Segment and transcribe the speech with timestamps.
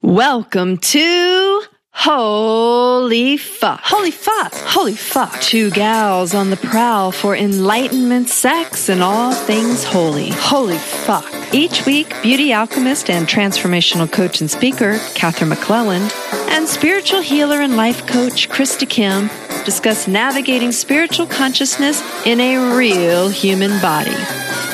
[0.00, 3.80] Welcome to Holy Fuck.
[3.82, 4.54] Holy Fuck.
[4.54, 5.40] Holy Fuck.
[5.40, 10.28] Two gals on the prowl for enlightenment, sex, and all things holy.
[10.30, 11.26] Holy Fuck.
[11.52, 16.12] Each week, beauty alchemist and transformational coach and speaker, Katherine McClelland,
[16.50, 19.28] and spiritual healer and life coach, Krista Kim,
[19.64, 24.14] discuss navigating spiritual consciousness in a real human body.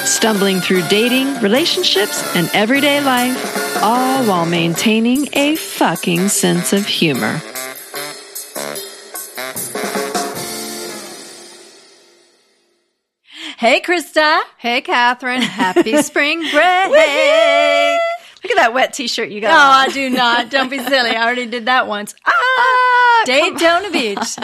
[0.04, 7.40] Stumbling through dating, relationships, and everyday life all while maintaining a fucking sense of humor.
[13.56, 14.40] Hey, Krista.
[14.58, 15.42] Hey, Katherine.
[15.42, 16.52] Happy spring break.
[18.42, 19.48] Look at that wet t-shirt you got.
[19.48, 20.50] No, I do not.
[20.50, 21.10] Don't be silly.
[21.10, 22.14] I already did that once.
[22.26, 24.36] Ah, Daytona Beach.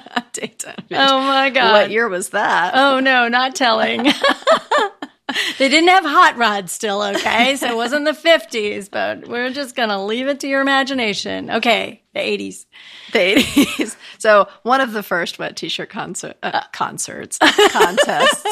[0.38, 0.64] Beach.
[0.90, 1.72] Oh my God.
[1.72, 2.74] What year was that?
[2.74, 4.04] Oh no, not telling.
[5.58, 7.56] they didn't have hot rods still, okay?
[7.56, 11.50] So it wasn't the 50s, but we're just going to leave it to your imagination.
[11.50, 12.66] Okay, the 80s.
[13.12, 13.96] The 80s.
[14.18, 18.44] So one of the first wet t-shirt concert, uh, concerts, contests.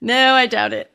[0.00, 0.92] no, I doubt it.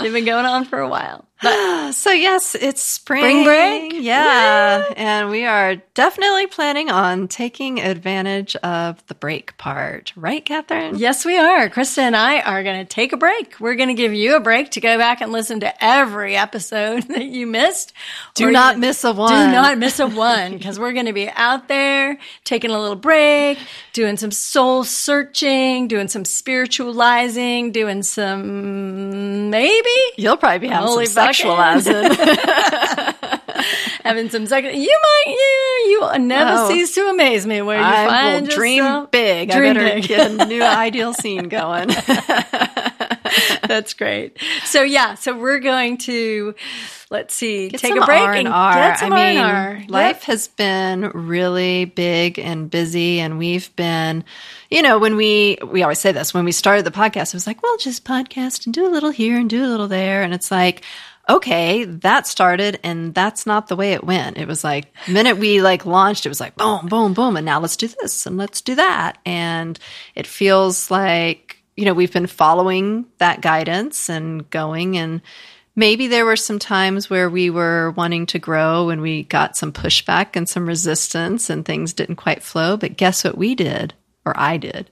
[0.00, 1.26] They've been going on for a while.
[1.92, 3.22] so yes, it's spring.
[3.22, 3.92] Spring break?
[3.94, 4.84] Yeah.
[4.96, 10.12] And we are definitely planning on taking advantage of the break part.
[10.14, 10.98] Right, Katherine?
[10.98, 11.68] Yes, we are.
[11.68, 13.58] Krista and I are going to take a break.
[13.58, 17.02] We're going to give you a break to go back and listen to every episode
[17.08, 17.92] that you missed.
[18.34, 19.30] Do not miss a one.
[19.32, 22.94] Do not miss a one because we're going to be out there taking a little
[22.94, 23.58] break,
[23.92, 31.06] doing some soul searching, doing some spiritualizing, doing some maybe You'll probably be having Holy
[31.06, 32.16] some sexualizing.
[34.04, 34.74] having some second.
[34.80, 36.68] You might, you, you never Oh.
[36.68, 39.50] cease to amaze me where you I will find dream yourself- big.
[39.50, 40.08] Dream I better big.
[40.08, 41.88] get a new ideal scene going.
[43.66, 44.36] That's great.
[44.64, 46.54] So yeah, so we're going to
[47.10, 49.74] let's see, Get take a break R and get some I mean, R&R.
[49.82, 49.90] Yep.
[49.90, 54.24] life has been really big and busy, and we've been,
[54.70, 57.46] you know, when we we always say this when we started the podcast, it was
[57.46, 60.34] like, well, just podcast and do a little here and do a little there, and
[60.34, 60.82] it's like.
[61.28, 64.38] Okay, that started and that's not the way it went.
[64.38, 67.60] It was like minute we like launched, it was like boom, boom, boom, and now
[67.60, 69.18] let's do this and let's do that.
[69.24, 69.78] And
[70.16, 75.22] it feels like, you know, we've been following that guidance and going and
[75.76, 79.72] maybe there were some times where we were wanting to grow and we got some
[79.72, 82.76] pushback and some resistance and things didn't quite flow.
[82.76, 83.94] But guess what we did,
[84.24, 84.90] or I did?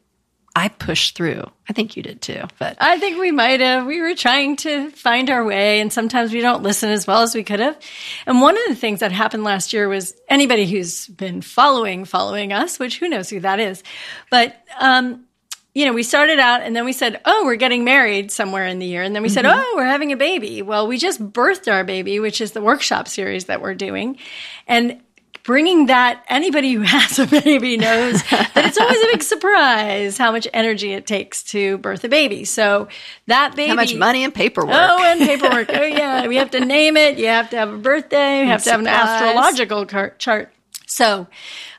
[0.54, 1.44] I pushed through.
[1.68, 3.86] I think you did too, but I think we might have.
[3.86, 7.34] We were trying to find our way, and sometimes we don't listen as well as
[7.34, 7.78] we could have.
[8.26, 12.52] And one of the things that happened last year was anybody who's been following, following
[12.52, 13.84] us, which who knows who that is,
[14.30, 15.24] but, um,
[15.72, 18.80] you know, we started out and then we said, Oh, we're getting married somewhere in
[18.80, 19.02] the year.
[19.02, 20.62] And then we said, Oh, we're having a baby.
[20.62, 24.18] Well, we just birthed our baby, which is the workshop series that we're doing.
[24.66, 25.00] And
[25.44, 30.32] bringing that, anybody who has a baby knows that it's always a big surprise how
[30.32, 32.44] much energy it takes to birth a baby.
[32.44, 32.88] So
[33.26, 33.68] that baby.
[33.68, 34.74] how much money and paperwork?
[34.74, 35.70] Oh, and paperwork.
[35.70, 36.26] oh, yeah.
[36.26, 37.18] We have to name it.
[37.18, 38.40] You have to have a birthday.
[38.40, 40.52] You have to have an astrological chart.
[40.86, 41.28] So,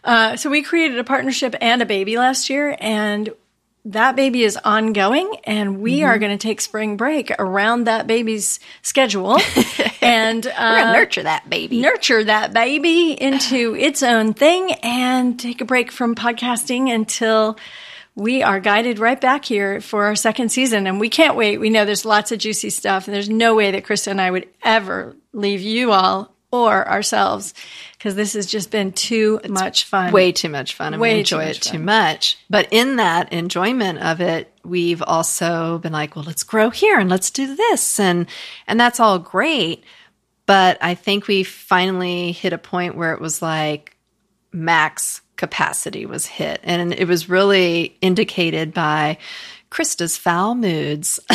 [0.05, 3.29] uh, so we created a partnership and a baby last year, and
[3.85, 6.05] that baby is ongoing, and we Mm-hmm.
[6.05, 9.37] are going to take spring break around that baby's schedule,
[10.01, 11.81] and uh, nurture that baby.
[11.81, 17.57] nurture that baby into its own thing, and take a break from podcasting until.
[18.13, 21.59] We are guided right back here for our second season, and we can't wait.
[21.59, 24.29] We know there's lots of juicy stuff, and there's no way that Krista and I
[24.29, 27.53] would ever leave you all or ourselves
[27.97, 30.11] because this has just been too much fun.
[30.11, 32.37] way too much fun and Way we enjoy much it too much.
[32.49, 37.09] But in that enjoyment of it, we've also been like, well, let's grow here and
[37.09, 37.99] let's do this.
[37.99, 38.27] And,
[38.67, 39.83] and that's all great.
[40.45, 43.95] But I think we finally hit a point where it was like
[44.51, 46.59] max capacity was hit.
[46.63, 49.17] And it was really indicated by
[49.71, 51.19] Krista's foul moods.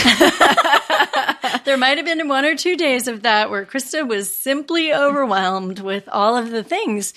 [1.67, 5.81] There might have been one or two days of that where Krista was simply overwhelmed
[5.81, 7.13] with all of the things.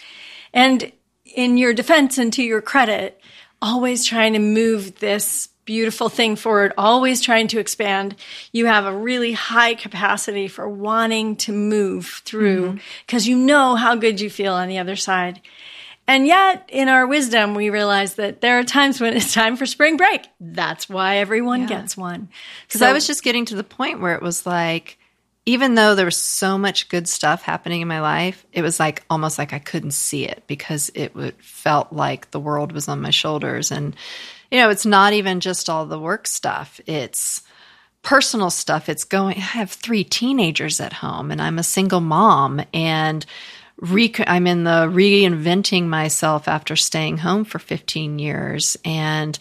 [0.52, 0.92] And
[1.24, 3.22] in your defense and to your credit,
[3.62, 8.16] always trying to move this beautiful thing forward, always trying to expand.
[8.52, 12.78] You have a really high capacity for wanting to move through mm-hmm.
[13.06, 15.42] because you know how good you feel on the other side.
[16.10, 19.68] And yet, in our wisdom, we realize that there are times when it's time for
[19.68, 20.26] spring break.
[20.40, 22.30] That's why everyone gets one.
[22.68, 24.98] Because I was just getting to the point where it was like,
[25.46, 29.04] even though there was so much good stuff happening in my life, it was like
[29.08, 33.02] almost like I couldn't see it because it would, felt like the world was on
[33.02, 33.72] my shoulders.
[33.72, 33.96] And,
[34.50, 37.44] you know, it's not even just all the work stuff, it's
[38.02, 42.64] personal stuff, it's going, I have three teenagers at home and I'm a single mom
[42.74, 43.24] and
[43.80, 48.78] re- I'm in the reinventing myself after staying home for 15 years.
[48.86, 49.38] And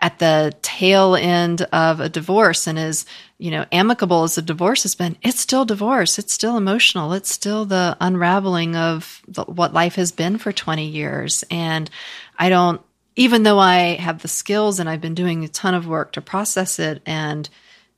[0.00, 3.04] at the tail end of a divorce and as
[3.36, 6.18] you know amicable as a divorce has been it's still divorce.
[6.18, 7.12] It's still emotional.
[7.12, 11.44] It's still the unraveling of the, what life has been for 20 years.
[11.50, 11.90] And
[12.38, 12.80] i don't
[13.16, 16.20] even though i have the skills and i've been doing a ton of work to
[16.20, 17.48] process it and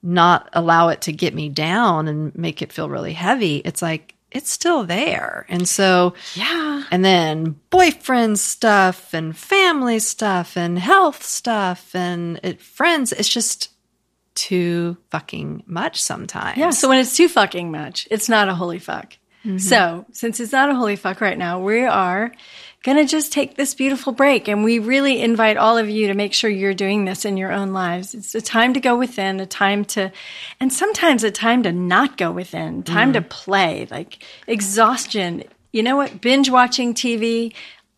[0.02, 4.14] not allow it to get me down and make it feel really heavy it's like
[4.30, 5.46] it's still there.
[5.48, 6.84] And so, Yeah.
[6.90, 13.70] and then boyfriend stuff and family stuff and health stuff and it, friends, it's just
[14.34, 16.56] too fucking much sometimes.
[16.56, 16.70] Yeah.
[16.70, 19.14] So when it's too fucking much, it's not a holy fuck.
[19.44, 19.58] Mm-hmm.
[19.58, 22.32] So since it's not a holy fuck right now, we are
[22.82, 24.48] going to just take this beautiful break.
[24.48, 27.52] And we really invite all of you to make sure you're doing this in your
[27.52, 28.14] own lives.
[28.14, 30.12] It's a time to go within, a time to,
[30.58, 33.28] and sometimes a time to not go within, time to mm.
[33.28, 35.44] play, like exhaustion.
[35.72, 36.20] You know what?
[36.20, 37.52] Binge watching TV.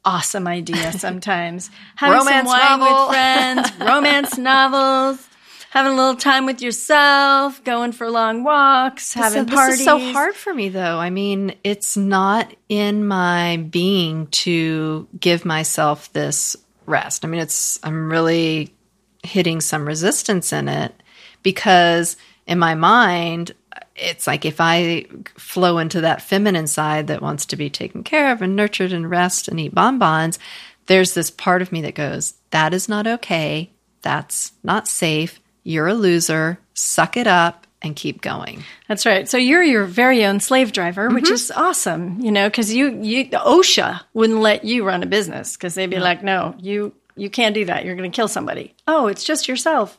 [0.04, 1.70] Awesome idea sometimes.
[1.96, 3.06] Having Romance some wine novel.
[3.06, 5.28] with friends, romance novels,
[5.72, 9.78] having a little time with yourself, going for long walks, having parties.
[9.78, 10.98] This is so hard for me, though.
[10.98, 17.24] I mean, it's not in my being to give myself this rest.
[17.24, 18.74] I mean, it's I'm really
[19.22, 20.94] hitting some resistance in it
[21.42, 23.52] because in my mind,
[23.96, 25.06] it's like if I
[25.38, 29.08] flow into that feminine side that wants to be taken care of and nurtured and
[29.08, 30.38] rest and eat bonbons,
[30.84, 33.70] there's this part of me that goes, that is not okay.
[34.02, 35.40] That's not safe.
[35.64, 36.58] You're a loser.
[36.74, 38.62] Suck it up and keep going.
[38.88, 39.28] That's right.
[39.28, 41.34] So you're your very own slave driver, which Mm-hmm.
[41.34, 45.74] is awesome, you know, because you, you, OSHA wouldn't let you run a business because
[45.74, 47.84] they'd be like, no, you, you can't do that.
[47.84, 48.74] You're going to kill somebody.
[48.86, 49.98] Oh, it's just yourself.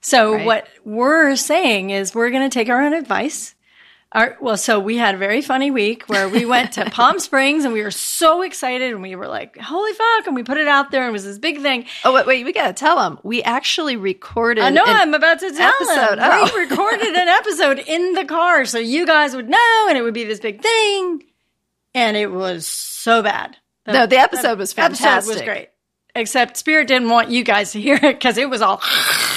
[0.00, 0.44] So Right.
[0.46, 3.54] what we're saying is we're going to take our own advice.
[4.14, 7.64] Our, well, so we had a very funny week where we went to Palm Springs
[7.64, 10.26] and we were so excited and we were like, holy fuck.
[10.26, 11.86] And we put it out there and it was this big thing.
[12.04, 13.18] Oh wait, wait, we gotta tell them.
[13.22, 14.64] We actually recorded.
[14.64, 16.18] I know an I'm about to tell episode.
[16.18, 16.30] them.
[16.30, 16.50] Oh.
[16.54, 20.14] We recorded an episode in the car so you guys would know and it would
[20.14, 21.22] be this big thing.
[21.94, 23.56] And it was so bad.
[23.86, 25.06] No, the episode was fantastic.
[25.06, 25.68] Episode was great.
[26.14, 28.76] Except Spirit didn't want you guys to hear it because it was all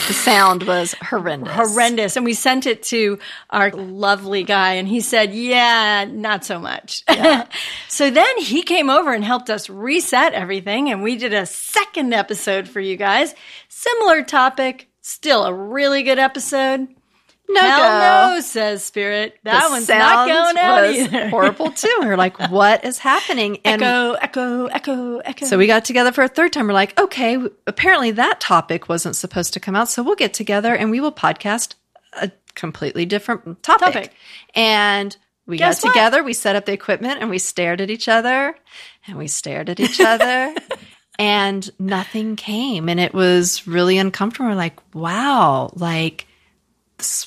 [0.08, 1.54] The sound was horrendous.
[1.54, 2.16] horrendous.
[2.18, 3.18] And we sent it to
[3.50, 7.04] our lovely guy and he said, yeah, not so much.
[7.88, 10.92] so then he came over and helped us reset everything.
[10.92, 13.34] And we did a second episode for you guys.
[13.70, 16.88] Similar topic, still a really good episode.
[17.48, 18.36] No Hell go.
[18.36, 19.38] no, says Spirit.
[19.44, 21.30] That The one's not going out either.
[21.30, 21.96] horrible too.
[22.02, 23.60] We are like, what is happening?
[23.64, 25.46] And echo, echo, echo, echo.
[25.46, 26.68] so we got together for a third time.
[26.68, 27.38] We're like, okay,
[27.68, 29.90] apparently that topic wasn't supposed to come out.
[29.90, 31.76] So we'll get together and we will podcast
[32.20, 33.94] a completely different topic.
[33.94, 34.14] Topic.
[34.56, 35.16] And
[35.46, 35.94] we Guess got what?
[35.94, 38.56] together, we set up the equipment and we stared at each other
[39.08, 40.56] and we stared at each other
[41.20, 42.90] and nothing came.
[42.90, 44.50] And it was really uncomfortable.
[44.50, 46.25] We're like, wow, like,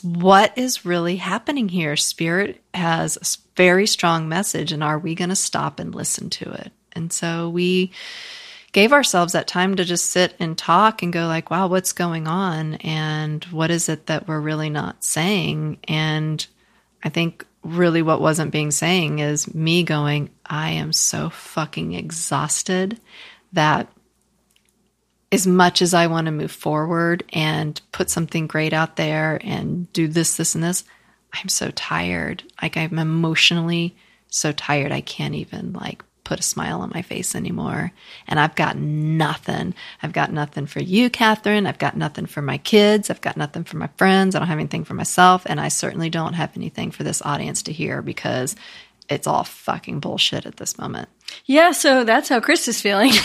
[0.02, 1.96] what is really happening here?
[1.96, 3.26] Spirit has a
[3.56, 6.72] very strong message, and are we going to stop and listen to it?
[6.92, 7.92] And so we
[8.72, 12.26] gave ourselves that time to just sit and talk and go like, wow, what's going
[12.26, 12.74] on?
[12.74, 15.78] And what is it that we're really not saying?
[15.88, 16.46] And
[17.02, 23.00] I think really what wasn't being saying is me going, I am so fucking exhausted
[23.52, 23.90] that
[25.30, 29.92] as much as I want to move forward and put something great out there and
[29.92, 30.84] do this, this, and this,
[31.34, 32.42] I'm so tired.
[32.62, 33.96] Like I'm emotionally
[34.28, 34.92] so tired.
[34.92, 37.90] I can't even like put a smile on my face anymore.
[38.26, 39.74] And I've got nothing.
[40.02, 41.66] I've got nothing for you, Katherine.
[41.66, 43.08] I've got nothing for my kids.
[43.08, 44.34] I've got nothing for my friends.
[44.34, 45.44] I don't have anything for myself.
[45.46, 48.56] And I certainly don't have anything for this audience to hear because
[49.08, 51.08] it's all fucking bullshit at this moment.
[51.46, 53.10] Yeah, so that's how Chris is feeling.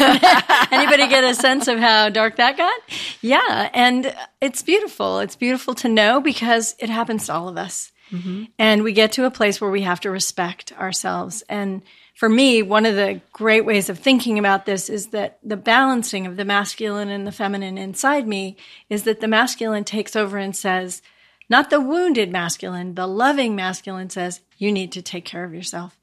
[0.71, 2.79] Anybody get a sense of how dark that got?
[3.21, 5.19] Yeah, and it's beautiful.
[5.19, 7.91] It's beautiful to know because it happens to all of us.
[8.11, 8.45] Mm-hmm.
[8.59, 11.43] And we get to a place where we have to respect ourselves.
[11.49, 11.81] And
[12.13, 16.27] for me, one of the great ways of thinking about this is that the balancing
[16.27, 18.55] of the masculine and the feminine inside me
[18.89, 21.01] is that the masculine takes over and says,
[21.49, 25.97] not the wounded masculine, the loving masculine says, you need to take care of yourself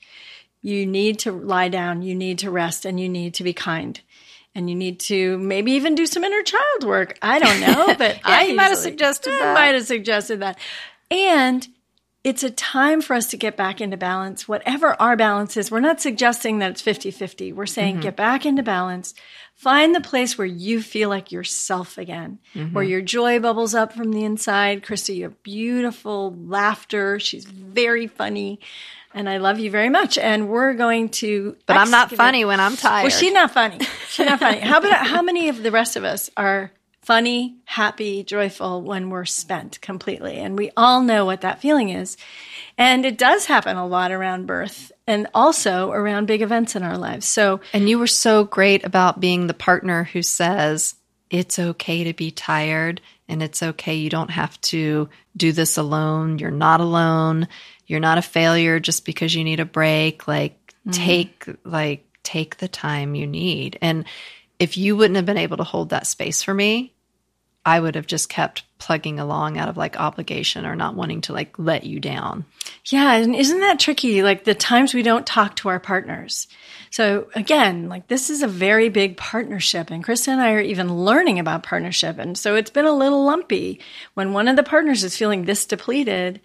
[0.63, 4.01] you need to lie down, you need to rest, and you need to be kind.
[4.55, 7.17] And you need to maybe even do some inner child work.
[7.23, 9.55] I don't know, but I might have suggested that.
[9.55, 10.59] might have suggested that.
[11.11, 11.67] And
[12.25, 15.71] it's a time for us to get back into balance, whatever our balance is.
[15.71, 17.53] We're not suggesting that it's 50 50.
[17.53, 18.03] We're saying Mm-hmm.
[18.03, 19.15] get back into balance.
[19.55, 22.75] Find the place where you feel like yourself again, Mm-hmm.
[22.75, 24.83] where your joy bubbles up from the inside.
[24.83, 27.19] Krista, you have beautiful laughter.
[27.21, 28.59] She's very funny.
[29.13, 30.19] And I love you very much.
[30.19, 31.57] And we're going to.
[31.67, 33.05] But I'm not funny when I'm tired.
[33.05, 33.79] Well, she's not funny.
[34.09, 34.61] She's not funny.
[34.61, 36.71] How about how many of the rest of us are
[37.03, 40.37] funny, happy, joyful when we're spent completely?
[40.37, 42.17] And we all know what that feeling is.
[42.79, 46.97] And it does happen a lot around birth and also around big events in our
[46.97, 47.27] lives.
[47.27, 50.95] So And you were so great about being the partner who says,
[51.31, 53.95] it's okay to be tired and it's okay.
[53.95, 56.39] You don't have to do this alone.
[56.39, 57.49] You're not alone.
[57.87, 60.29] You're not a failure just because you need a break.
[60.29, 60.93] Like, mm.
[60.93, 63.79] take, like, take the time you need.
[63.81, 64.05] And
[64.59, 66.93] if you wouldn't have been able to hold that space for me,
[67.65, 71.35] I would have just kept plugging along out of like obligation or not wanting to
[71.35, 72.47] like let you down.
[72.87, 74.23] Yeah, and isn't that tricky?
[74.23, 76.49] Like the times we don't talk to our partners.
[76.91, 81.05] So again, like this is a very big partnership, and Krista and I are even
[81.05, 83.81] learning about partnership, and so it's been a little lumpy
[84.15, 86.41] when one of the partners is feeling this depleted.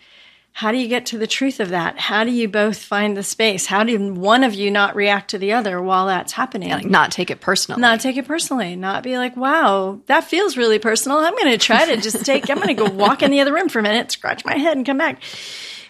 [0.56, 2.00] How do you get to the truth of that?
[2.00, 3.66] How do you both find the space?
[3.66, 6.70] How do one of you not react to the other while that's happening?
[6.70, 7.82] Like, not take it personally.
[7.82, 11.18] not take it personally, not be like, wow, that feels really personal.
[11.18, 13.54] I'm going to try to just take, I'm going to go walk in the other
[13.54, 15.22] room for a minute, scratch my head and come back.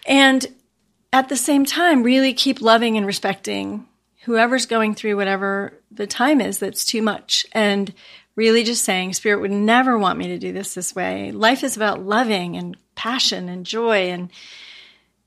[0.07, 0.43] And
[1.13, 3.87] at the same time, really keep loving and respecting
[4.23, 7.45] whoever's going through whatever the time is that's too much.
[7.51, 7.93] And
[8.35, 11.31] really just saying, Spirit would never want me to do this this way.
[11.31, 14.29] Life is about loving and passion and joy and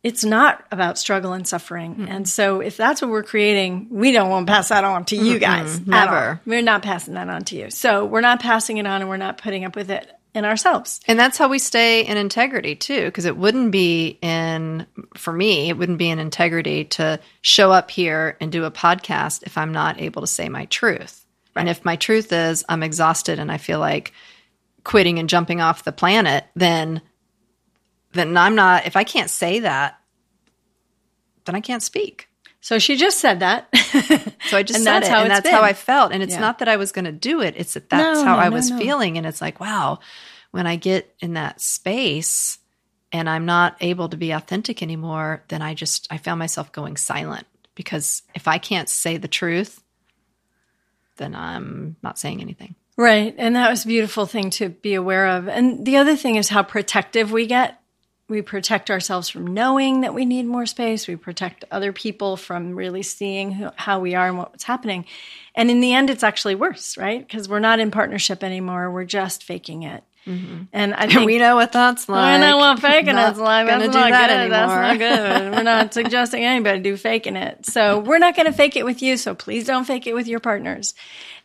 [0.03, 2.07] it's not about struggle and suffering.
[2.09, 5.17] And so if that's what we're creating, we don't want to pass that on to
[5.17, 5.85] you guys.
[5.87, 6.31] never.
[6.31, 6.41] all.
[6.47, 7.71] We're not passing that on to you.
[7.71, 11.01] So we're not passing it on and we're not putting up with it in ourselves.
[11.07, 14.87] And that's how we stay in integrity too, because it wouldn't be in,
[15.17, 19.43] for me, it wouldn't be in integrity to show up here and do a podcast
[19.43, 21.25] if I'm not able to say my truth.
[21.59, 24.13] And if my truth is I'm exhausted and I feel like
[24.85, 27.03] quitting and jumping off the planet, then
[28.13, 29.99] then I'm not if I can't say that,
[31.45, 32.29] then I can't speak.
[32.61, 33.69] So she just said that.
[34.45, 35.63] So I just And said that's it, how and that's how.
[35.63, 36.13] I felt.
[36.13, 36.41] And it's Yeah.
[36.41, 38.49] not that I was going to do it; it's that that's No, how no, I
[38.49, 38.79] was no.
[38.79, 39.17] feeling.
[39.17, 40.01] And it's like, wow,
[40.51, 42.59] when I get in that space
[43.13, 46.97] and I'm not able to be authentic anymore, then I just I found myself going
[46.97, 49.83] silent because if I can't say the truth,
[51.19, 52.75] then I'm not saying anything.
[52.97, 53.35] Right.
[53.39, 55.47] And that was a beautiful thing to be aware of.
[55.47, 57.81] And the other thing is how protective we get.
[58.29, 61.07] We protect ourselves from knowing that we need more space.
[61.07, 65.07] We protect other people from really seeing who, how we are and what's happening.
[65.55, 67.27] And in the end, it's actually worse, right?
[67.27, 68.91] Because we're not in partnership anymore.
[68.91, 70.03] We're just faking it.
[70.73, 72.23] And I think we know what that's like.
[72.23, 73.67] I know what faking is like.
[73.67, 74.53] That's do not that good.
[74.53, 75.55] That's not good.
[75.55, 77.67] We're not suggesting anybody do faking it.
[77.67, 79.17] So we're not going to fake it with you.
[79.17, 80.95] So please don't fake it with your partners.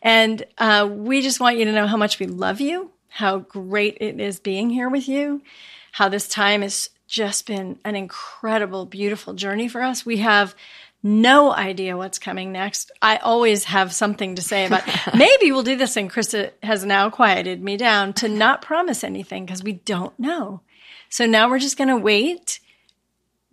[0.02, 3.98] And uh, we just want you to know how much we love you, how great
[4.00, 5.42] it is being here with you,
[5.92, 10.04] how this time has just been an incredible, beautiful journey for us.
[10.04, 10.54] We have
[11.04, 12.90] no idea what's coming next.
[13.00, 14.82] I always have something to say about
[15.14, 19.44] maybe we'll do this and Krista has now quieted me down to not promise anything
[19.44, 20.62] because we don't know.
[21.10, 22.58] So now we're just going to wait.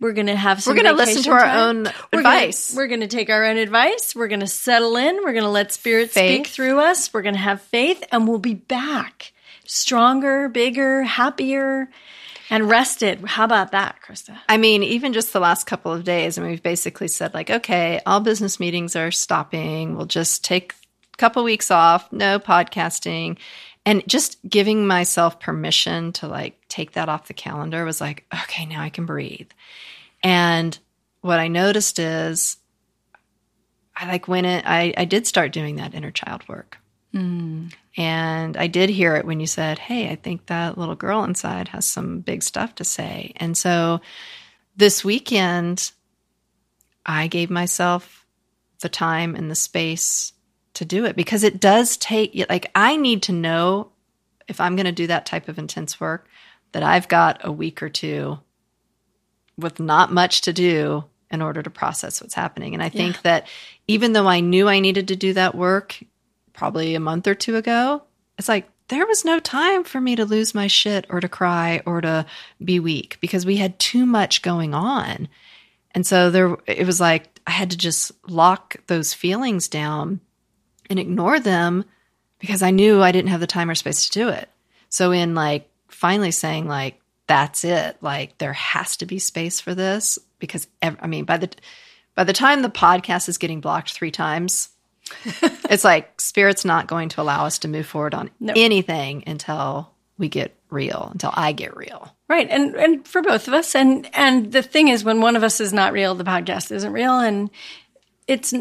[0.00, 1.58] We're going to have some We're gonna listen to our time.
[1.58, 1.82] own
[2.12, 2.70] We're advice.
[2.70, 4.16] Gonna, we're going to take our own advice.
[4.16, 5.16] We're going to settle in.
[5.18, 7.12] We're going to let spirit speak through us.
[7.14, 9.32] We're going to have faith and we'll be back
[9.64, 11.88] stronger, bigger, happier,
[12.52, 13.24] and rested.
[13.24, 14.36] How about that, Krista?
[14.46, 17.48] I mean, even just the last couple of days, I and we've basically said, like,
[17.48, 19.96] okay, all business meetings are stopping.
[19.96, 20.74] We'll just take
[21.14, 23.38] a couple weeks off, no podcasting.
[23.86, 28.66] And just giving myself permission to like take that off the calendar was like, okay,
[28.66, 29.50] now I can breathe.
[30.22, 30.78] And
[31.22, 32.58] what I noticed is
[33.96, 36.76] I like when it, I, I did start doing that inner child work.
[37.12, 37.68] Hmm.
[37.96, 41.68] And I did hear it when you said, Hey, I think that little girl inside
[41.68, 43.32] has some big stuff to say.
[43.36, 44.00] And so
[44.76, 45.92] this weekend,
[47.04, 48.26] I gave myself
[48.80, 50.32] the time and the space
[50.74, 53.92] to do it because it does take, like, I need to know
[54.48, 56.26] if I'm going to do that type of intense work
[56.72, 58.38] that I've got a week or two
[59.58, 62.74] with not much to do in order to process what's happening.
[62.74, 63.46] And I think that
[63.86, 66.02] even though I knew I needed to do that work
[66.52, 68.02] probably a month or two ago,
[68.38, 71.80] it's like there was no time for me to lose my shit or to cry
[71.86, 72.26] or to
[72.62, 75.28] be weak because we had too much going on.
[75.92, 80.20] And so there it was like I had to just lock those feelings down
[80.90, 81.84] and ignore them
[82.38, 84.48] because I knew I didn't have the time or space to do it.
[84.88, 87.96] So in like finally saying like that's it.
[88.02, 91.50] Like there has to be space for this because ev- I mean by the
[92.14, 94.68] by the time the podcast is getting blocked 3 times
[95.70, 98.52] it's like spirit's not going to allow us to move forward on No.
[98.56, 102.14] anything until we get real, until I get real.
[102.28, 102.48] Right.
[102.48, 105.60] And and for both of us and and the thing is when one of us
[105.60, 107.50] is not real, the podcast isn't real and
[108.26, 108.54] it's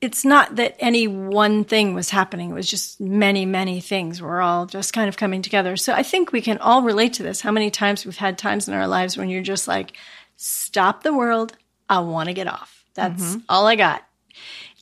[0.00, 2.50] it's not that any one thing was happening.
[2.50, 5.76] It was just many, many things were all just kind of coming together.
[5.76, 7.42] So I think we can all relate to this.
[7.42, 9.96] How many times we've had times in our lives when you're just like,
[10.36, 11.54] stop the world.
[11.88, 12.84] I want to get off.
[12.94, 13.40] That's mm-hmm.
[13.48, 14.02] all I got.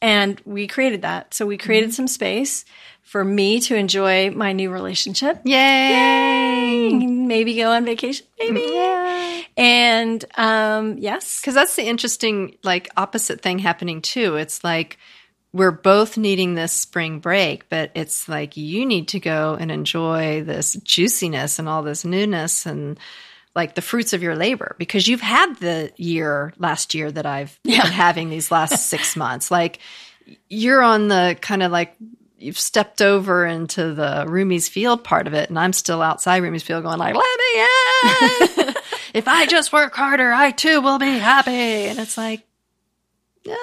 [0.00, 1.34] And we created that.
[1.34, 2.64] So we created some space
[3.02, 5.40] for me to enjoy my new relationship.
[5.44, 6.92] Yay!
[6.92, 8.26] Maybe go on vacation.
[8.38, 8.60] Maybe.
[8.60, 9.42] Yeah.
[9.56, 11.40] And um, yes.
[11.40, 14.36] Because that's the interesting, like, opposite thing happening too.
[14.36, 14.98] It's like
[15.52, 20.44] we're both needing this spring break, but it's like you need to go and enjoy
[20.44, 22.98] this juiciness and all this newness and
[23.58, 27.58] like the fruits of your labor because you've had the year last year that I've
[27.64, 29.50] been having these last six months.
[29.50, 29.80] Like,
[30.48, 31.96] you're on the kind of like
[32.38, 36.62] you've stepped over into the Rumi's Field part of it, and I'm still outside Rumi's
[36.62, 38.74] Field going like, "Let me in!
[39.14, 42.46] if I just work harder, I too will be happy." And it's like,
[43.44, 43.56] no,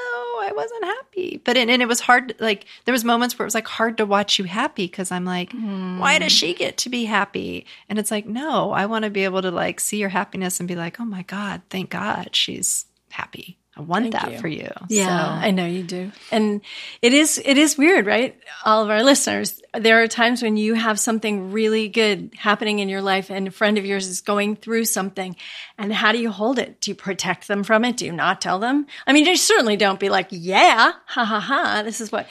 [0.45, 1.41] I wasn't happy.
[1.43, 2.35] But it, and it was hard.
[2.39, 5.25] Like there was moments where it was like hard to watch you happy because I'm
[5.25, 5.99] like, hmm.
[5.99, 7.65] why does she get to be happy?
[7.89, 10.67] And it's like, no, I want to be able to like see your happiness and
[10.67, 13.57] be like, oh my god, thank God she's happy.
[13.77, 14.37] I want that you.
[14.39, 14.69] for you.
[14.87, 15.05] Yeah,
[15.41, 16.11] So- I know you do.
[16.31, 16.61] And
[17.01, 18.39] it is it is weird, right?
[18.63, 22.87] All of our listeners, there are times when you have something really good happening in
[22.87, 25.35] your life and a friend of yours is going through something.
[25.77, 26.79] And how do you hold it?
[26.79, 27.97] Do you protect them from it?
[27.97, 28.87] Do you not tell them?
[29.05, 32.27] I mean, you certainly don't be like, "Yeah, ha ha ha, this is what."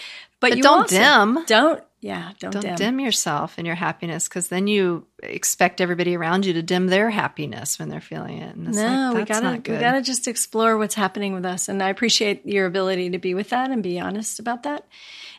[0.50, 0.96] But, But don't also-
[1.34, 1.44] dim.
[1.46, 2.74] Don't yeah, don't, don't dim.
[2.76, 3.00] dim.
[3.00, 7.78] yourself and your happiness because then you expect everybody around you to dim their happiness
[7.78, 8.54] when they're feeling it.
[8.54, 11.88] And No, like, we gotta we gotta just explore what's happening with us, and I
[11.88, 14.86] appreciate your ability to be with that and be honest about that.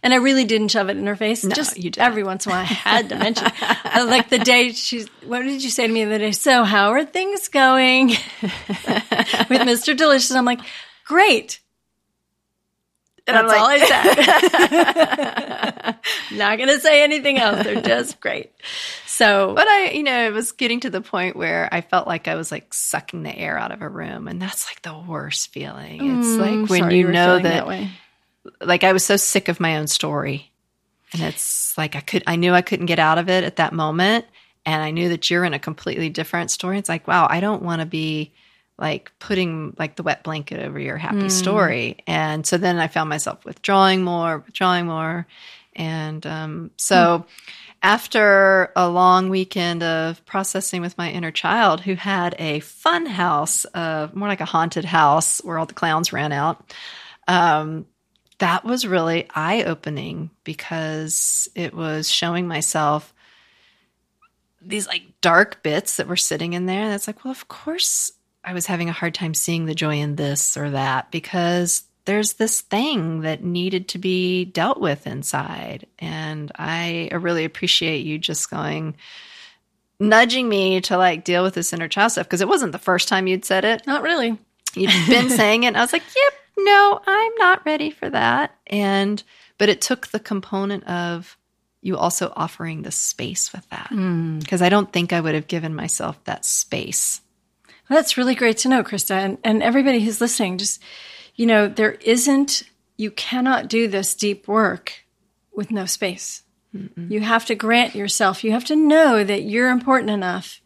[0.01, 1.43] And I really didn't shove it in her face.
[1.43, 1.99] just you didn't.
[1.99, 3.45] every once in a while, I had to mention.
[3.61, 5.07] Uh, like the day she's.
[5.23, 6.31] What did you say to me the other day?
[6.31, 8.07] So how are things going
[9.49, 10.31] with Mister Delicious?
[10.31, 10.61] I'm like,
[11.05, 11.59] great.
[13.27, 14.15] And That's all I said.
[16.37, 17.63] Not going to say anything else.
[17.63, 18.51] They're just great.
[19.07, 22.27] So, But I, you know, it was getting to the point where I felt like
[22.27, 25.51] I was like sucking the air out of a room, and that's like the worst
[25.51, 26.05] feeling.
[26.07, 27.89] It's like when Mm, you know that, way.
[28.61, 30.51] like, I was so sick of my own story,
[31.13, 33.73] and it's like I could, I knew I couldn't get out of it at that
[33.73, 34.25] moment,
[34.67, 36.77] and I knew that you're in a completely different story.
[36.77, 38.33] It's like, wow, I don't want to be
[38.77, 43.09] like putting like the wet blanket over your happy story, and so then I found
[43.09, 45.27] myself withdrawing more, withdrawing more,
[45.75, 47.25] and um, so
[47.85, 53.65] after a long weekend of processing with my inner child who had a fun house,
[53.75, 56.73] uh, more like a haunted house where all the clowns ran out,
[57.27, 57.85] um,
[58.39, 63.13] that was really eye opening because it was showing myself
[64.61, 66.81] these like dark bits that were sitting in there.
[66.81, 68.11] And it's like, well, of course
[68.45, 72.33] I was having a hard time seeing the joy in this or that because there's
[72.33, 75.87] this thing that needed to be dealt with inside.
[75.97, 78.95] And I really appreciate you just going,
[79.99, 83.07] nudging me to like deal with this inner child stuff because it wasn't the first
[83.07, 83.87] time you'd said it.
[83.87, 84.37] Not really.
[84.75, 85.67] You'd been saying it.
[85.67, 88.55] And I was like, yep, no, I'm not ready for that.
[88.67, 89.21] And,
[89.57, 91.35] but it took the component of
[91.81, 94.39] you also offering the space with that hmm.
[94.39, 97.21] because I don't think I would have given myself that space.
[97.89, 99.11] That's really great to know, Krista.
[99.11, 100.81] And, and everybody who's listening, just,
[101.35, 102.63] you know, there isn't,
[102.97, 105.05] you cannot do this deep work
[105.53, 106.43] with no space.
[106.97, 110.59] You have to grant yourself, you have to know that you're important enough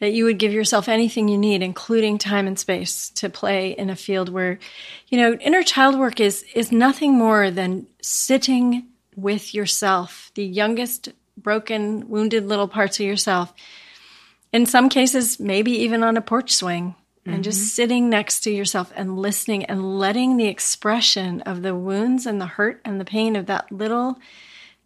[0.00, 3.88] that you would give yourself anything you need, including time and space to play in
[3.88, 4.58] a field where,
[5.08, 11.08] you know, inner child work is, is nothing more than sitting with yourself, the youngest
[11.38, 13.54] broken, wounded little parts of yourself
[14.56, 16.94] in some cases, maybe even on a porch swing
[17.26, 17.66] and just mm-hmm.
[17.66, 22.46] sitting next to yourself and listening and letting the expression of the wounds and the
[22.46, 24.18] hurt and the pain of that little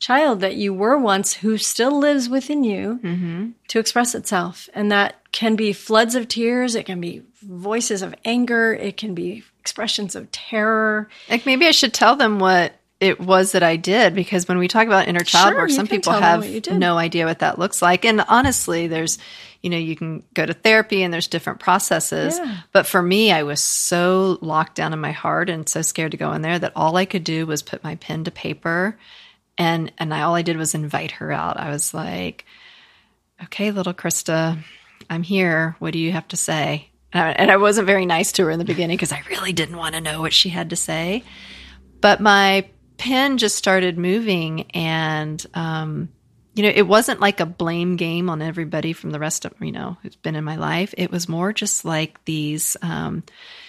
[0.00, 3.50] child that you were once who still lives within you mm-hmm.
[3.68, 4.68] to express itself.
[4.74, 9.14] And that can be floods of tears, it can be voices of anger, it can
[9.14, 11.08] be expressions of terror.
[11.28, 14.68] Like maybe I should tell them what it was that I did because when we
[14.68, 16.78] talk about inner child Sure, work, some people have what you did.
[16.78, 18.04] no idea what that looks like.
[18.04, 19.18] And honestly, there's,
[19.62, 22.38] you know, you can go to therapy and there's different processes.
[22.38, 22.58] Yeah.
[22.72, 26.16] But for me, I was so locked down in my heart and so scared to
[26.16, 28.96] go in there that all I could do was put my pen to paper
[29.60, 31.58] and and I all I did was invite her out.
[31.58, 32.46] I was like,
[33.44, 34.58] "Okay, little Krista,
[35.10, 35.76] I'm here.
[35.78, 36.88] What do you have to say?
[37.12, 39.52] And I, and I wasn't very nice to her in the beginning because I really
[39.52, 41.24] didn't want to know what she had to say.
[42.00, 46.08] But my pen just started moving, and um,
[46.60, 49.72] you know, it wasn't like a blame game on everybody from the rest of you
[49.72, 50.92] know who's been in my life.
[50.98, 52.76] It was more just like these.
[52.82, 53.22] Um,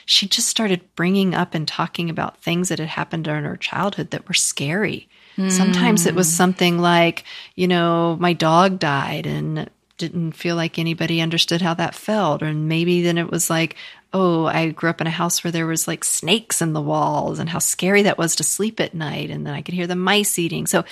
[0.06, 4.12] she just started bringing up and talking about things that had happened during her childhood
[4.12, 5.08] that were scary.
[5.49, 7.23] Sometimes it was something like,
[7.56, 12.43] you know, my dog died and didn't feel like anybody understood how that felt.
[12.43, 13.77] Or maybe then it was like,
[14.12, 17.39] oh, I grew up in a house where there was like snakes in the walls
[17.39, 19.30] and how scary that was to sleep at night.
[19.30, 20.67] And then I could hear the mice eating.
[20.67, 20.84] So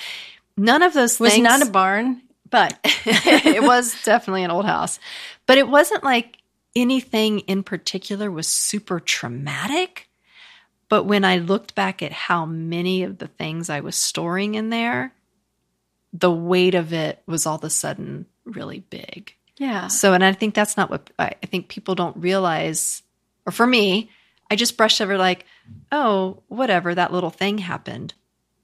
[0.60, 1.43] none of those Was things.
[1.43, 5.00] Was not a barn, but it was definitely an old house.
[5.45, 6.38] But it wasn't like
[6.76, 10.10] anything in particular was super traumatic.
[10.89, 14.69] But when I looked back at how many of the things I was storing in
[14.69, 15.13] there,
[16.13, 19.36] the weight of it was all of a sudden really big.
[19.58, 19.88] yeah.
[19.88, 23.04] So, and I think that's not what I, I think people don't realize,
[23.45, 24.10] or for me,
[24.50, 25.45] I just brushed over like,
[25.91, 28.15] oh, whatever, that little thing happened.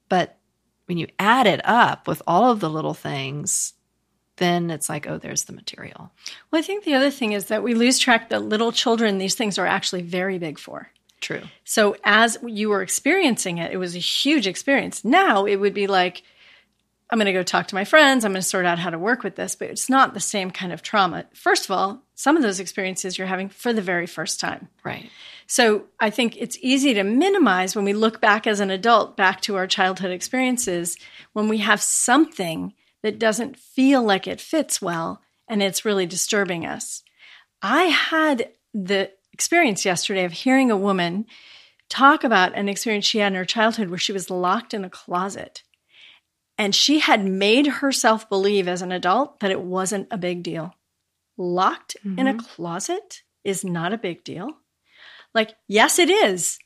[0.10, 0.38] But
[0.86, 3.74] when you add it up with all of the little things,
[4.38, 6.12] then it's like, oh, there's the material.
[6.52, 9.36] Well, I think the other thing is that we lose track that little children, these
[9.36, 10.92] things are actually very big for.
[11.22, 11.42] True.
[11.64, 15.04] So as you were experiencing it, it was a huge experience.
[15.04, 16.24] Now it would be like,
[17.10, 18.26] I'm going to go talk to my friends.
[18.26, 20.52] I'm going to sort out how to work with this, but it's not the same
[20.52, 21.26] kind of trauma.
[21.34, 24.68] First of all, some of those experiences you're having for the very first time.
[24.84, 25.10] Right.
[25.48, 29.42] So I think it's easy to minimize when we look back as an adult, back
[29.42, 30.98] to our childhood experiences,
[31.34, 36.66] when we have something that doesn't feel like it fits well and it's really disturbing
[36.66, 37.04] us.
[37.62, 41.26] I had the experience yesterday of hearing a woman
[41.90, 44.90] talk about an experience she had in her childhood where she was locked in a
[44.90, 45.62] closet.
[46.58, 50.74] And she had made herself believe as an adult that it wasn't a big deal.
[51.38, 52.40] Locked in a mm-hmm.
[52.40, 54.58] closet is not a big deal.
[55.36, 56.58] Like, yes, it is.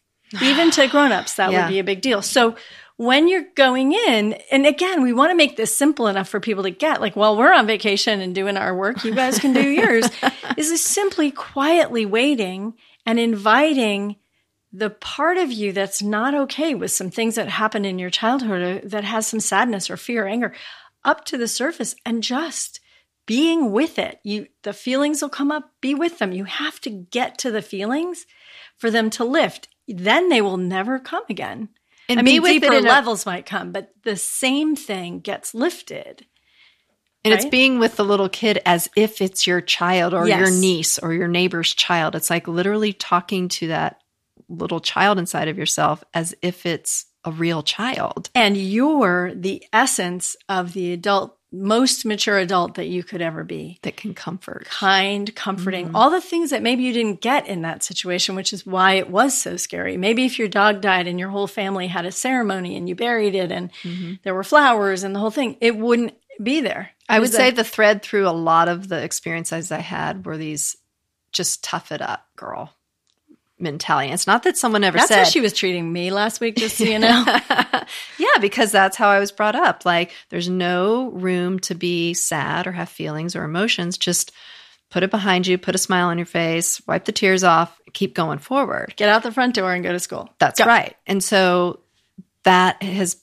[0.42, 1.66] Even to grown-ups, that Yeah.
[1.66, 2.22] would be a big deal.
[2.22, 2.56] So
[2.96, 6.64] when you're going in, and again, we want to make this simple enough for people
[6.64, 9.68] to get, like, while we're on vacation and doing our work, you guys can do
[9.68, 10.10] yours,
[10.58, 12.74] is this simply quietly waiting
[13.06, 14.18] and inviting
[14.72, 18.62] the part of you that's not okay with some things that happened in your childhood
[18.62, 20.54] or that has some sadness or fear or anger
[21.04, 22.80] up to the surface and just
[23.26, 24.20] being with it.
[24.24, 26.34] You the feelings will come up, be with them.
[26.34, 28.28] You have to get to the feelings
[28.80, 29.68] for them to lift.
[29.88, 31.70] Then they will never come again.
[32.08, 36.26] And I mean, deeper in a- levels might come, but the same thing gets lifted.
[37.26, 40.98] And it's being with the little kid as if it's your child or your niece
[40.98, 42.16] or your neighbor's child.
[42.16, 44.02] It's like literally talking to that
[44.48, 48.30] little child inside of yourself as if it's a real child.
[48.34, 53.80] And you're the essence of the adult, most mature adult that you could ever be.
[53.82, 54.66] that can comfort.
[54.66, 55.96] kind, comforting, mm-hmm.
[55.96, 59.10] all the things that maybe you didn't get in that situation, which is why it
[59.10, 59.98] was so scary.
[59.98, 63.36] Maybe if your dog died and your whole family had a ceremony and you buried
[63.36, 64.14] it and mm-hmm.
[64.24, 66.92] there were flowers and the whole thing, it wouldn't be there.
[67.08, 70.38] I would say a- the thread through a lot of the experiences I had were
[70.38, 70.78] these
[71.32, 72.74] just tough it up, girl
[73.60, 74.12] mentality.
[74.12, 76.78] It's not that someone ever that's said how she was treating me last week, just
[76.78, 77.24] so you know.
[78.18, 79.86] yeah, because that's how I was brought up.
[79.86, 83.98] Like, there's no room to be sad or have feelings or emotions.
[83.98, 84.32] Just
[84.90, 88.16] put it behind you, put a smile on your face, wipe the tears off, keep
[88.16, 88.94] going forward.
[88.96, 90.30] Get out the front door and go to school.
[90.40, 90.66] That's Go.
[90.66, 90.96] right.
[91.06, 91.82] And so
[92.44, 93.18] that has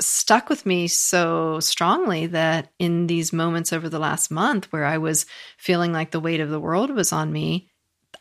[0.00, 4.98] stuck with me so strongly that in these moments over the last month where I
[4.98, 7.70] was feeling like the weight of the world was on me,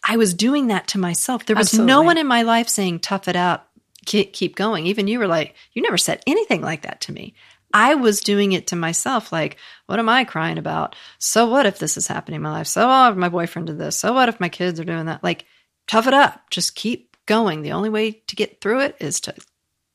[0.03, 1.45] I was doing that to myself.
[1.45, 3.65] There was no one in my life saying, tough it out,
[4.05, 4.85] keep, keep going.
[4.85, 7.35] Even you were like, you never said anything like that to me.
[7.73, 9.31] I was doing it to myself.
[9.31, 10.95] Like, what am I crying about?
[11.17, 12.67] So what if this is happening in my life?
[12.67, 13.97] So what if my boyfriend did this?
[13.97, 15.23] So what if my kids are doing that?
[15.23, 15.45] Like,
[15.87, 16.49] tough it up.
[16.51, 17.61] Just keep going.
[17.61, 19.33] The only way to get through it is to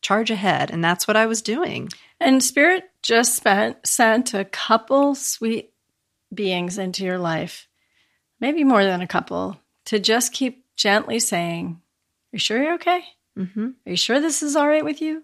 [0.01, 0.71] charge ahead.
[0.71, 1.90] And that's what I was doing.
[2.18, 5.73] And Spirit just spent, sent a couple sweet
[6.35, 7.68] beings into your life,
[8.40, 9.57] maybe more than a couple,
[9.88, 13.03] to just keep gently saying, Are you sure you're okay?
[13.38, 13.68] Mm-hmm.
[13.87, 15.22] Are you sure this is all right with you?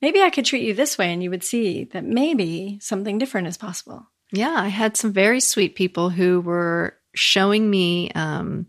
[0.00, 3.48] Maybe I could treat you this way and you would see that maybe something different
[3.48, 4.06] is possible.
[4.32, 8.66] Yeah, I had some very sweet people who were showing me, um,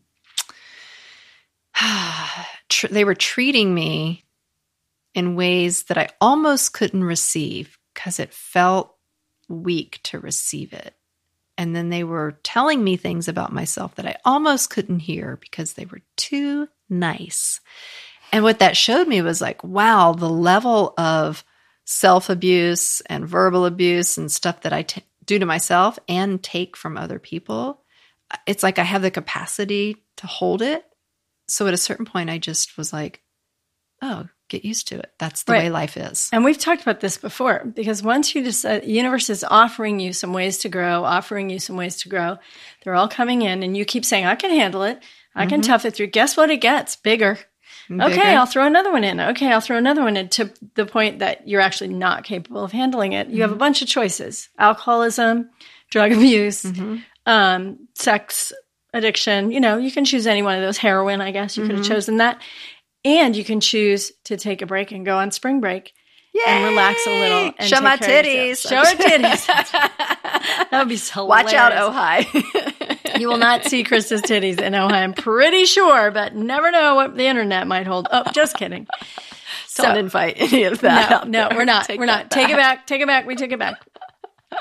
[2.69, 4.25] tr- they were treating me
[5.13, 8.95] in ways that I almost couldn't receive because it felt
[9.47, 10.95] weak to receive it.
[11.61, 15.73] And then they were telling me things about myself that I almost couldn't hear because
[15.73, 17.59] they were too nice.
[18.31, 21.43] And what that showed me was like, wow, the level of
[21.85, 26.75] self abuse and verbal abuse and stuff that I t- do to myself and take
[26.75, 27.81] from other people
[28.45, 30.85] it's like I have the capacity to hold it.
[31.47, 33.21] So at a certain point, I just was like,
[34.01, 35.11] oh, get used to it.
[35.17, 35.63] That's the Right.
[35.63, 36.29] way life is.
[36.31, 40.13] And we've talked about this before because once you decide, the universe is offering you
[40.13, 42.37] some ways to grow, offering you some ways to grow.
[42.83, 45.01] They're all coming in, and you keep saying, I can handle it.
[45.33, 45.71] I can mm-hmm.
[45.71, 46.07] tough it through.
[46.07, 46.49] Guess what?
[46.49, 47.39] It gets bigger.
[47.89, 49.19] Okay, I'll throw another one in.
[49.19, 52.71] Okay, I'll throw another one in to the point that you're actually not capable of
[52.71, 53.27] handling it.
[53.27, 53.59] You have a mm-hmm.
[53.59, 55.49] bunch of choices alcoholism,
[55.89, 56.97] drug abuse, mm-hmm.
[57.25, 58.53] um, sex
[58.93, 59.51] addiction.
[59.51, 60.77] You know, you can choose any one of those.
[60.77, 62.41] Heroin, I guess you could have chosen that.
[63.03, 65.93] And you can choose to take a break and go on spring break
[66.47, 68.67] and relax a little and Show my titties.
[68.67, 69.45] Show our titties.
[69.47, 71.71] that would be so Watch out.
[71.73, 72.77] Ojai.
[73.19, 77.15] You will not see Krista's titties in Ojai, I'm pretty sure, but never know what
[77.15, 78.07] the internet might hold.
[78.09, 78.87] Oh, just kidding.
[79.67, 81.27] So, Don't invite any of that.
[81.27, 81.85] No, no, we're not.
[81.85, 82.31] Take we're not.
[82.31, 82.87] Take it back.
[82.87, 83.27] Take it back.
[83.27, 83.79] We took it back.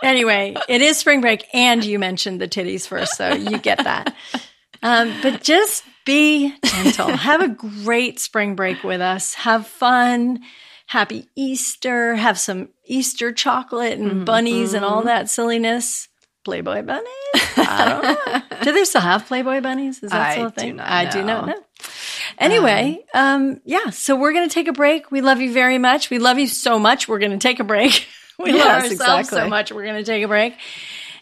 [0.03, 4.15] Anyway, it is spring break, and you mentioned the titties first, so you get that.
[4.83, 7.09] Um, but just be gentle.
[7.17, 9.35] Have a great spring break with us.
[9.35, 10.41] Have fun.
[10.87, 12.17] Happy Easter.
[12.17, 14.25] Have some Easter chocolate and mm-hmm.
[14.25, 15.09] bunnies and all mm-hmm.
[15.09, 16.09] that silliness.
[16.43, 17.07] Playboy bunnies?
[17.57, 18.57] I don't know.
[18.63, 20.03] do they still have Playboy bunnies?
[20.03, 20.81] Is that I still a thing?
[20.81, 21.63] I do not know.
[22.39, 25.11] Anyway, um, um, yeah, so we're going to take a break.
[25.11, 26.09] We love you very much.
[26.09, 27.09] We love you so much.
[27.09, 28.07] We're going to take a break.
[28.43, 29.71] We love Yes, ourselves so much.
[29.71, 30.55] We're going to take a break.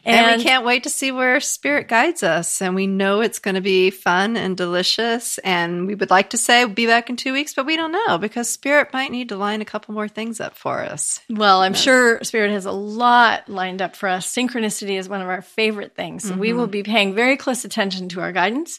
[0.08, 2.62] And, we can't wait to see where spirit guides us.
[2.62, 5.38] And we know it's going to be fun and delicious.
[5.38, 7.92] And we would like to say we'll be back in two weeks, but we don't
[7.92, 11.20] know because spirit might need to line a couple more things up for us.
[11.28, 14.32] Well, I'm sure Spirit has a lot lined up for us.
[14.32, 16.24] Synchronicity is one of our favorite things.
[16.24, 16.58] So we mm-hmm.
[16.58, 18.78] will be paying very close attention to our guidance.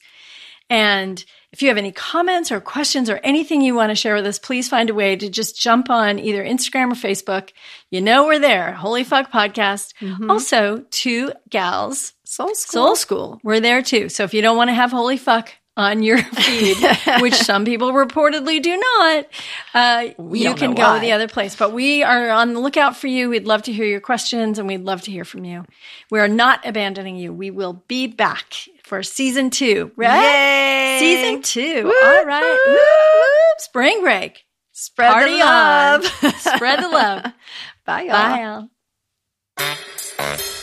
[0.69, 4.25] And if you have any comments or questions or anything you want to share with
[4.25, 7.49] us, please find a way to just jump on either Instagram or Facebook.
[7.89, 8.73] You know we're there.
[8.73, 9.93] Holy Fuck Podcast.
[9.99, 10.29] Mm-hmm.
[10.29, 12.71] Also, two gals, Soul School.
[12.71, 13.39] Soul School.
[13.43, 14.09] We're there too.
[14.09, 16.77] So if you don't want to have Holy Fuck on your feed,
[17.21, 19.25] which some people reportedly do not,
[19.73, 20.99] uh, you can go why.
[20.99, 21.55] the other place.
[21.55, 23.29] But we are on the lookout for you.
[23.29, 25.63] We'd love to hear your questions and we'd love to hear from you.
[26.11, 27.31] We are not abandoning you.
[27.33, 28.53] We will be back
[28.83, 30.21] for season two, right?
[30.21, 30.99] Yay!
[30.99, 31.85] Season two.
[31.85, 32.41] Whoop, All right.
[32.41, 32.59] whoop.
[32.67, 33.59] Whoop, whoop.
[33.59, 34.45] Spring break.
[34.73, 36.05] Spread Party the love.
[36.39, 37.25] Spread the love.
[37.85, 38.11] Bye, y'all.
[38.13, 38.69] Bye, Al.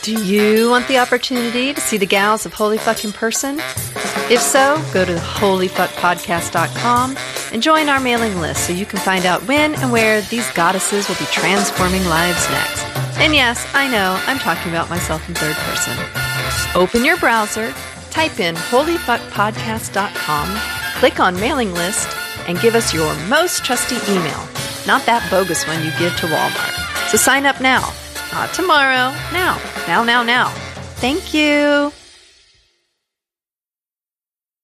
[0.01, 3.59] Do you want the opportunity to see the gals of Holy Fuck in person?
[4.29, 7.17] If so, go to holyfuckpodcast.com
[7.53, 11.07] and join our mailing list so you can find out when and where these goddesses
[11.07, 12.83] will be transforming lives next.
[13.19, 15.95] And yes, I know, I'm talking about myself in third person.
[16.75, 17.73] Open your browser,
[18.09, 22.09] type in holyfuckpodcast.com, click on mailing list,
[22.47, 24.45] and give us your most trusty email,
[24.85, 26.73] not that bogus one you give to Walmart.
[27.09, 27.93] So sign up now.
[28.33, 29.13] Not tomorrow.
[29.31, 29.57] Now.
[29.87, 30.49] Now, now, now.
[30.99, 31.93] Thank you.